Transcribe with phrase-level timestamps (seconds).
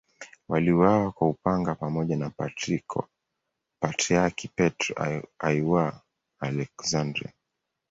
[0.49, 2.31] Waliuawa kwa upanga pamoja na
[3.79, 6.01] Patriarki Petro I wa
[6.39, 7.33] Aleksandria.